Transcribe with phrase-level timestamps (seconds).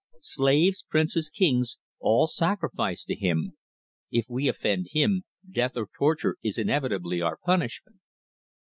[0.23, 3.55] Slaves, princes, kings, all sacrifice to him.
[4.09, 7.99] If we offend him death or torture is inevitably our punishment."